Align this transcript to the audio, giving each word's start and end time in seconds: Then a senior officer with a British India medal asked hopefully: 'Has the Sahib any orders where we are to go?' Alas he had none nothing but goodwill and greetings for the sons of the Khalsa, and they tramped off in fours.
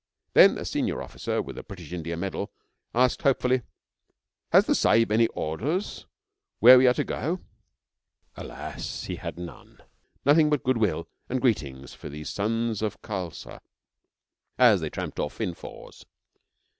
Then 0.33 0.57
a 0.57 0.65
senior 0.65 0.99
officer 0.99 1.43
with 1.43 1.59
a 1.59 1.63
British 1.63 1.93
India 1.93 2.17
medal 2.17 2.51
asked 2.95 3.21
hopefully: 3.21 3.61
'Has 4.51 4.65
the 4.65 4.73
Sahib 4.73 5.11
any 5.11 5.27
orders 5.27 6.07
where 6.57 6.79
we 6.79 6.87
are 6.87 6.93
to 6.95 7.03
go?' 7.03 7.39
Alas 8.35 9.03
he 9.03 9.17
had 9.17 9.37
none 9.37 9.77
nothing 10.25 10.49
but 10.49 10.63
goodwill 10.63 11.07
and 11.29 11.39
greetings 11.39 11.93
for 11.93 12.09
the 12.09 12.23
sons 12.23 12.81
of 12.81 12.93
the 12.99 13.07
Khalsa, 13.07 13.61
and 14.57 14.79
they 14.79 14.89
tramped 14.89 15.19
off 15.19 15.39
in 15.39 15.53
fours. 15.53 16.03